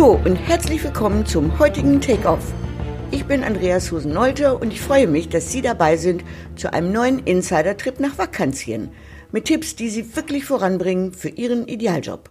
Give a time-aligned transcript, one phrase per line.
[0.00, 2.54] Hallo und herzlich willkommen zum heutigen Take-Off.
[3.10, 6.24] Ich bin Andreas Susen-Nolte und ich freue mich, dass Sie dabei sind
[6.56, 8.92] zu einem neuen Insider-Trip nach Vakantien
[9.30, 12.30] mit Tipps, die Sie wirklich voranbringen für Ihren Idealjob.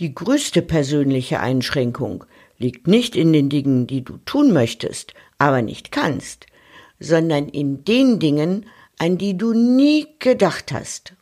[0.00, 2.24] Die größte persönliche Einschränkung
[2.58, 6.44] liegt nicht in den Dingen, die du tun möchtest, aber nicht kannst,
[7.00, 8.66] sondern in den Dingen,
[8.98, 11.14] an die du nie gedacht hast.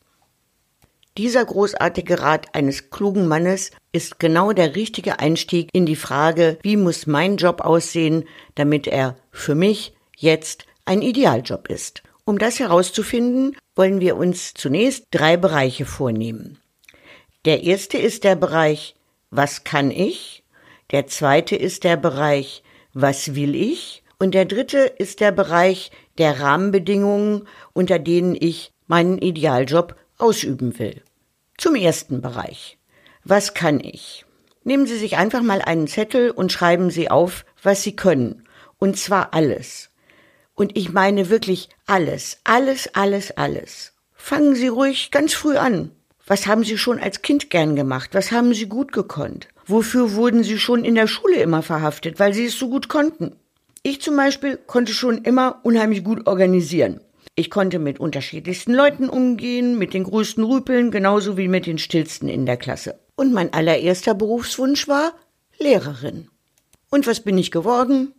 [1.19, 6.79] Dieser großartige Rat eines klugen Mannes ist genau der richtige Einstieg in die Frage, wie
[6.79, 12.03] muss mein Job aussehen, damit er für mich jetzt ein Idealjob ist.
[12.25, 16.59] Um das herauszufinden, wollen wir uns zunächst drei Bereiche vornehmen.
[17.45, 18.95] Der erste ist der Bereich
[19.31, 20.45] Was kann ich?
[20.93, 22.63] Der zweite ist der Bereich
[22.95, 24.03] Was will ich?
[24.19, 31.03] Und der dritte ist der Bereich der Rahmenbedingungen, unter denen ich meinen Idealjob ausüben will.
[31.59, 32.79] Zum ersten Bereich.
[33.25, 34.25] Was kann ich?
[34.65, 38.45] Nehmen Sie sich einfach mal einen Zettel und schreiben Sie auf, was Sie können.
[38.79, 39.91] Und zwar alles.
[40.55, 43.93] Und ich meine wirklich alles, alles, alles, alles.
[44.15, 45.91] Fangen Sie ruhig ganz früh an.
[46.27, 48.11] Was haben Sie schon als Kind gern gemacht?
[48.13, 49.49] Was haben Sie gut gekonnt?
[49.67, 53.37] Wofür wurden Sie schon in der Schule immer verhaftet, weil Sie es so gut konnten?
[53.83, 57.01] Ich zum Beispiel konnte schon immer unheimlich gut organisieren.
[57.35, 62.29] Ich konnte mit unterschiedlichsten Leuten umgehen, mit den größten Rüpeln, genauso wie mit den stillsten
[62.29, 62.99] in der Klasse.
[63.17, 65.15] Und mein allererster Berufswunsch war
[65.59, 66.29] Lehrerin.
[66.91, 68.13] Und was bin ich geworden?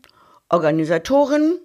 [0.49, 1.59] Organisatorin,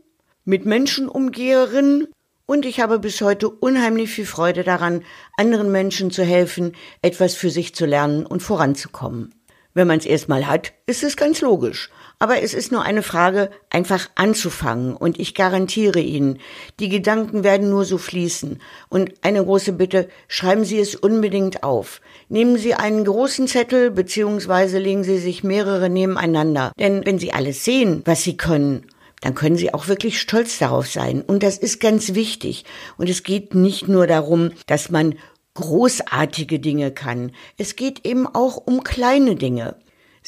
[0.45, 2.09] mit Menschen Menschenumgeherin
[2.45, 5.05] und ich habe bis heute unheimlich viel Freude daran,
[5.37, 9.35] anderen Menschen zu helfen, etwas für sich zu lernen und voranzukommen.
[9.75, 11.91] Wenn man es erstmal hat, ist es ganz logisch.
[12.21, 14.97] Aber es ist nur eine Frage, einfach anzufangen.
[14.97, 16.41] Und ich garantiere Ihnen,
[16.81, 18.61] die Gedanken werden nur so fließen.
[18.89, 22.01] Und eine große Bitte, schreiben Sie es unbedingt auf.
[22.29, 26.73] Nehmen Sie einen großen Zettel, beziehungsweise legen Sie sich mehrere nebeneinander.
[26.79, 28.87] Denn wenn Sie alles sehen, was Sie können,
[29.21, 31.23] dann können Sie auch wirklich stolz darauf sein.
[31.23, 32.65] Und das ist ganz wichtig.
[32.97, 35.15] Und es geht nicht nur darum, dass man
[35.55, 37.33] großartige Dinge kann.
[37.57, 39.77] Es geht eben auch um kleine Dinge.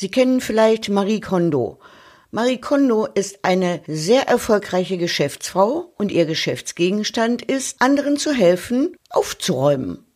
[0.00, 1.78] Sie kennen vielleicht Marie Kondo.
[2.30, 10.06] Marie Kondo ist eine sehr erfolgreiche Geschäftsfrau und ihr Geschäftsgegenstand ist, anderen zu helfen, aufzuräumen.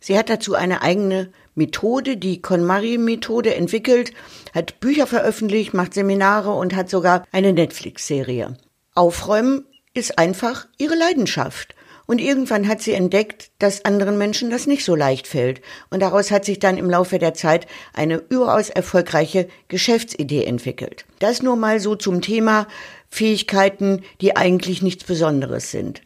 [0.00, 4.12] Sie hat dazu eine eigene Methode, die KonMari-Methode, entwickelt,
[4.56, 8.56] hat Bücher veröffentlicht, macht Seminare und hat sogar eine Netflix-Serie.
[8.96, 11.76] Aufräumen ist einfach ihre Leidenschaft.
[12.10, 15.60] Und irgendwann hat sie entdeckt, dass anderen Menschen das nicht so leicht fällt.
[15.90, 21.04] Und daraus hat sich dann im Laufe der Zeit eine überaus erfolgreiche Geschäftsidee entwickelt.
[21.18, 22.66] Das nur mal so zum Thema
[23.10, 26.00] Fähigkeiten, die eigentlich nichts Besonderes sind.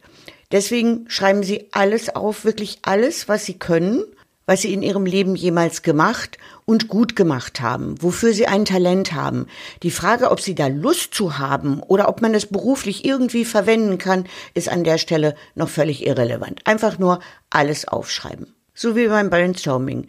[0.51, 4.03] Deswegen schreiben Sie alles auf, wirklich alles, was Sie können
[4.45, 9.13] was sie in ihrem Leben jemals gemacht und gut gemacht haben, wofür sie ein Talent
[9.13, 9.47] haben.
[9.83, 13.97] Die Frage, ob sie da Lust zu haben oder ob man es beruflich irgendwie verwenden
[13.97, 16.61] kann, ist an der Stelle noch völlig irrelevant.
[16.65, 18.53] Einfach nur alles aufschreiben.
[18.73, 20.07] So wie beim Brainstorming.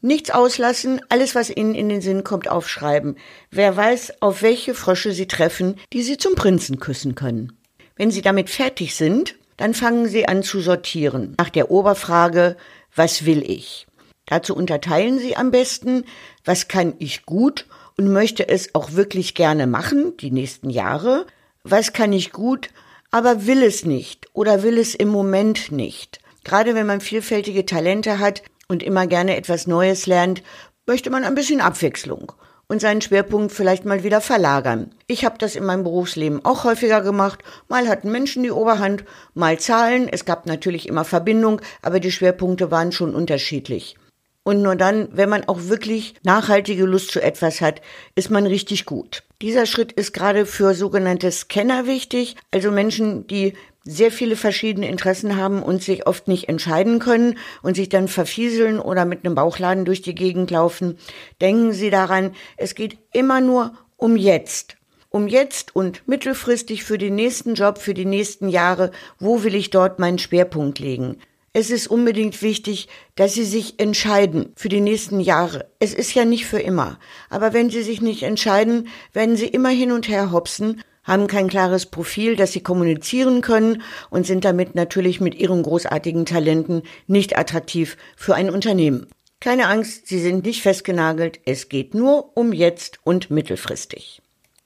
[0.00, 3.16] Nichts auslassen, alles, was Ihnen in den Sinn kommt, aufschreiben.
[3.50, 7.56] Wer weiß, auf welche Frösche Sie treffen, die Sie zum Prinzen küssen können.
[7.96, 11.34] Wenn Sie damit fertig sind, dann fangen Sie an zu sortieren.
[11.38, 12.56] Nach der Oberfrage,
[12.94, 13.86] was will ich?
[14.26, 16.04] Dazu unterteilen Sie am besten,
[16.44, 17.66] was kann ich gut
[17.96, 21.26] und möchte es auch wirklich gerne machen, die nächsten Jahre,
[21.62, 22.70] was kann ich gut,
[23.10, 26.20] aber will es nicht oder will es im Moment nicht.
[26.42, 30.42] Gerade wenn man vielfältige Talente hat und immer gerne etwas Neues lernt,
[30.86, 32.32] möchte man ein bisschen Abwechslung
[32.74, 34.90] und seinen Schwerpunkt vielleicht mal wieder verlagern.
[35.06, 37.38] Ich habe das in meinem Berufsleben auch häufiger gemacht.
[37.68, 40.08] Mal hatten Menschen die Oberhand, mal Zahlen.
[40.10, 43.94] Es gab natürlich immer Verbindung, aber die Schwerpunkte waren schon unterschiedlich.
[44.42, 47.80] Und nur dann, wenn man auch wirklich nachhaltige Lust zu etwas hat,
[48.16, 49.22] ist man richtig gut.
[49.40, 55.36] Dieser Schritt ist gerade für sogenannte Scanner wichtig, also Menschen, die sehr viele verschiedene Interessen
[55.36, 59.84] haben und sich oft nicht entscheiden können und sich dann verfieseln oder mit einem Bauchladen
[59.84, 60.98] durch die Gegend laufen.
[61.40, 64.76] Denken Sie daran, es geht immer nur um jetzt.
[65.10, 69.70] Um jetzt und mittelfristig für den nächsten Job, für die nächsten Jahre, wo will ich
[69.70, 71.18] dort meinen Schwerpunkt legen?
[71.52, 75.70] Es ist unbedingt wichtig, dass Sie sich entscheiden für die nächsten Jahre.
[75.78, 76.98] Es ist ja nicht für immer.
[77.30, 81.48] Aber wenn Sie sich nicht entscheiden, werden Sie immer hin und her hopsen haben kein
[81.48, 87.38] klares Profil, das sie kommunizieren können und sind damit natürlich mit ihren großartigen Talenten nicht
[87.38, 89.06] attraktiv für ein Unternehmen.
[89.40, 94.22] Keine Angst, sie sind nicht festgenagelt, es geht nur um jetzt und mittelfristig.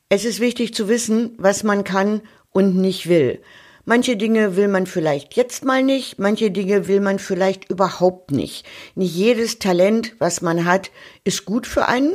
[0.08, 3.42] Es ist wichtig zu wissen, was man kann und nicht will.
[3.84, 8.66] Manche Dinge will man vielleicht jetzt mal nicht, manche Dinge will man vielleicht überhaupt nicht.
[8.94, 10.90] Nicht jedes Talent, was man hat,
[11.24, 12.14] ist gut für einen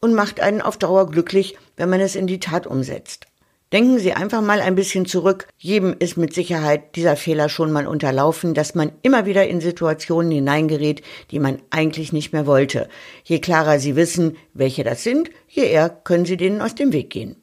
[0.00, 3.26] und macht einen auf Dauer glücklich, wenn man es in die Tat umsetzt.
[3.72, 5.48] Denken Sie einfach mal ein bisschen zurück.
[5.58, 10.30] Jedem ist mit Sicherheit dieser Fehler schon mal unterlaufen, dass man immer wieder in Situationen
[10.30, 12.88] hineingerät, die man eigentlich nicht mehr wollte.
[13.24, 17.10] Je klarer Sie wissen, welche das sind, je eher können Sie denen aus dem Weg
[17.10, 17.36] gehen.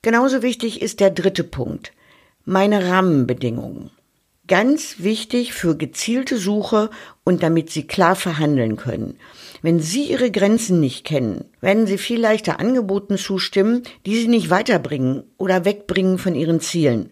[0.00, 1.92] Genauso wichtig ist der dritte Punkt.
[2.44, 3.90] Meine Rahmenbedingungen.
[4.46, 6.90] Ganz wichtig für gezielte Suche
[7.24, 9.16] und damit Sie klar verhandeln können.
[9.62, 14.50] Wenn Sie Ihre Grenzen nicht kennen, werden Sie viel leichter Angeboten zustimmen, die Sie nicht
[14.50, 17.10] weiterbringen oder wegbringen von Ihren Zielen.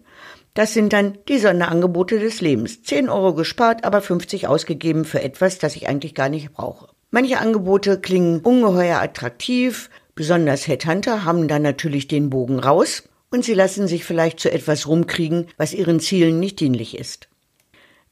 [0.53, 2.83] Das sind dann die Sonderangebote des Lebens.
[2.83, 6.89] 10 Euro gespart, aber 50 ausgegeben für etwas, das ich eigentlich gar nicht brauche.
[7.11, 13.55] Manche Angebote klingen ungeheuer attraktiv, besonders Headhunter haben dann natürlich den Bogen raus und sie
[13.55, 17.29] lassen sich vielleicht zu etwas rumkriegen, was ihren Zielen nicht dienlich ist.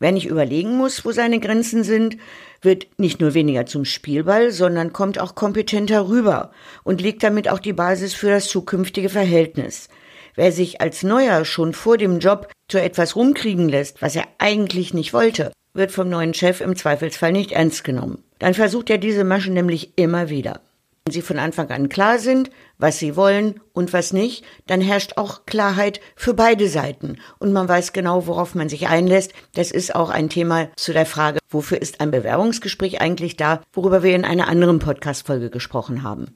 [0.00, 2.16] Wer nicht überlegen muss, wo seine Grenzen sind,
[2.62, 6.52] wird nicht nur weniger zum Spielball, sondern kommt auch kompetenter rüber
[6.84, 9.90] und legt damit auch die Basis für das zukünftige Verhältnis.
[10.36, 14.94] Wer sich als Neuer schon vor dem Job zu etwas rumkriegen lässt, was er eigentlich
[14.94, 18.24] nicht wollte, wird vom neuen Chef im Zweifelsfall nicht ernst genommen.
[18.38, 20.60] Dann versucht er diese Masche nämlich immer wieder.
[21.04, 25.16] Wenn Sie von Anfang an klar sind, was Sie wollen und was nicht, dann herrscht
[25.16, 29.32] auch Klarheit für beide Seiten und man weiß genau, worauf man sich einlässt.
[29.54, 34.02] Das ist auch ein Thema zu der Frage, wofür ist ein Bewerbungsgespräch eigentlich da, worüber
[34.02, 36.34] wir in einer anderen Podcast-Folge gesprochen haben.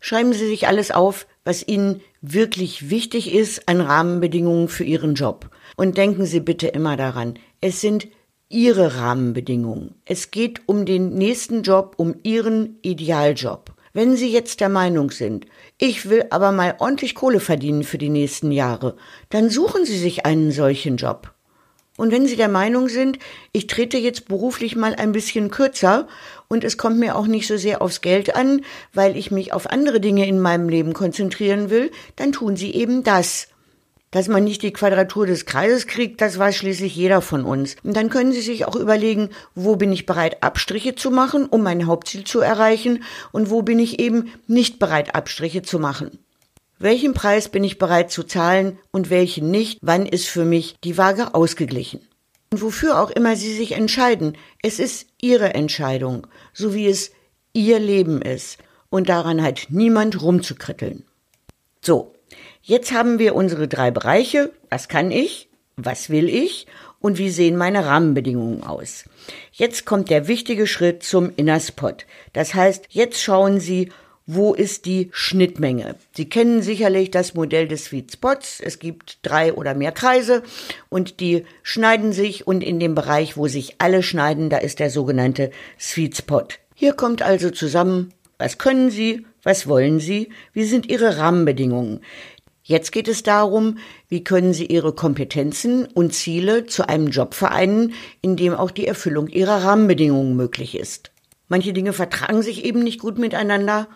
[0.00, 5.50] Schreiben Sie sich alles auf, was Ihnen wirklich wichtig ist an Rahmenbedingungen für Ihren Job.
[5.76, 8.08] Und denken Sie bitte immer daran, es sind
[8.48, 9.94] Ihre Rahmenbedingungen.
[10.06, 13.74] Es geht um den nächsten Job, um Ihren Idealjob.
[13.92, 15.46] Wenn Sie jetzt der Meinung sind,
[15.76, 18.96] ich will aber mal ordentlich Kohle verdienen für die nächsten Jahre,
[19.30, 21.34] dann suchen Sie sich einen solchen Job.
[21.96, 23.18] Und wenn Sie der Meinung sind,
[23.52, 26.06] ich trete jetzt beruflich mal ein bisschen kürzer
[26.48, 28.64] und es kommt mir auch nicht so sehr aufs Geld an,
[28.94, 33.02] weil ich mich auf andere Dinge in meinem Leben konzentrieren will, dann tun Sie eben
[33.02, 33.48] das.
[34.12, 37.76] Dass man nicht die Quadratur des Kreises kriegt, das weiß schließlich jeder von uns.
[37.84, 41.62] Und dann können Sie sich auch überlegen, wo bin ich bereit, Abstriche zu machen, um
[41.62, 46.18] mein Hauptziel zu erreichen, und wo bin ich eben nicht bereit, Abstriche zu machen.
[46.80, 49.78] Welchen Preis bin ich bereit zu zahlen und welchen nicht?
[49.82, 52.00] Wann ist für mich die Waage ausgeglichen?
[52.50, 57.12] Und wofür auch immer Sie sich entscheiden, es ist Ihre Entscheidung, so wie es
[57.52, 58.58] Ihr Leben ist.
[58.88, 61.04] Und daran hat niemand rumzukritteln.
[61.80, 62.14] So,
[62.62, 64.52] Jetzt haben wir unsere drei Bereiche.
[64.68, 65.48] Was kann ich?
[65.76, 66.66] Was will ich?
[67.00, 69.04] Und wie sehen meine Rahmenbedingungen aus?
[69.52, 71.94] Jetzt kommt der wichtige Schritt zum Inner Spot.
[72.32, 73.90] Das heißt, jetzt schauen Sie,
[74.32, 75.96] wo ist die Schnittmenge?
[76.12, 78.60] Sie kennen sicherlich das Modell des Sweet Spots.
[78.60, 80.44] Es gibt drei oder mehr Kreise
[80.88, 84.90] und die schneiden sich und in dem Bereich, wo sich alle schneiden, da ist der
[84.90, 85.50] sogenannte
[85.80, 86.46] Sweet Spot.
[86.74, 92.00] Hier kommt also zusammen, was können Sie, was wollen Sie, wie sind Ihre Rahmenbedingungen.
[92.62, 93.78] Jetzt geht es darum,
[94.08, 98.86] wie können Sie Ihre Kompetenzen und Ziele zu einem Job vereinen, in dem auch die
[98.86, 101.10] Erfüllung Ihrer Rahmenbedingungen möglich ist.
[101.48, 103.88] Manche Dinge vertragen sich eben nicht gut miteinander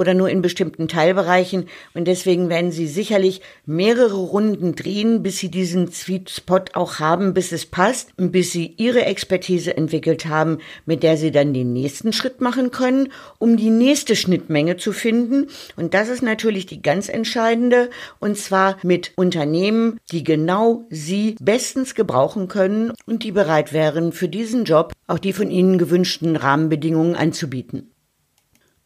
[0.00, 1.68] oder nur in bestimmten Teilbereichen.
[1.92, 7.34] Und deswegen werden Sie sicherlich mehrere Runden drehen, bis Sie diesen Sweet Spot auch haben,
[7.34, 11.74] bis es passt und bis Sie Ihre Expertise entwickelt haben, mit der Sie dann den
[11.74, 15.48] nächsten Schritt machen können, um die nächste Schnittmenge zu finden.
[15.76, 17.90] Und das ist natürlich die ganz entscheidende.
[18.20, 24.28] Und zwar mit Unternehmen, die genau Sie bestens gebrauchen können und die bereit wären, für
[24.28, 27.90] diesen Job auch die von Ihnen gewünschten Rahmenbedingungen anzubieten.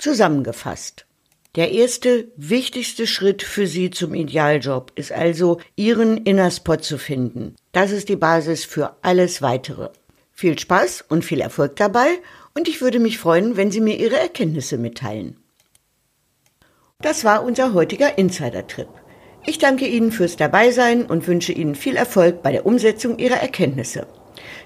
[0.05, 1.07] Zusammengefasst.
[1.57, 7.57] Der erste wichtigste Schritt für Sie zum Idealjob ist also, Ihren Innerspot zu finden.
[7.73, 9.89] Das ist die Basis für alles weitere.
[10.31, 12.19] Viel Spaß und viel Erfolg dabei
[12.55, 15.39] und ich würde mich freuen, wenn Sie mir Ihre Erkenntnisse mitteilen.
[17.01, 18.91] Das war unser heutiger Insider-Trip.
[19.47, 24.07] Ich danke Ihnen fürs Dabeisein und wünsche Ihnen viel Erfolg bei der Umsetzung Ihrer Erkenntnisse.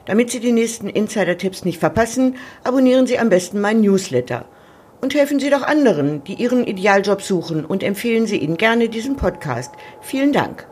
[0.04, 4.44] Damit Sie die nächsten Insider-Tipps nicht verpassen, abonnieren Sie am besten meinen Newsletter–
[5.00, 9.16] und helfen Sie doch anderen, die ihren Idealjob suchen und empfehlen Sie ihnen gerne diesen
[9.16, 9.72] Podcast.
[10.00, 10.66] Vielen Dank.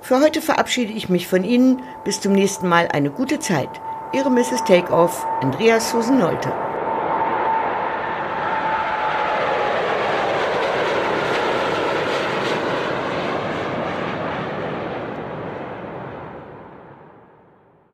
[0.00, 1.82] Für heute verabschiede ich mich von Ihnen.
[2.04, 3.68] Bis zum nächsten Mal eine gute Zeit.
[4.12, 4.64] Ihre Mrs.
[4.64, 6.67] Takeoff, Andreas Susan Nolte.